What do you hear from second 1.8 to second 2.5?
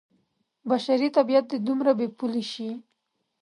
بې پولې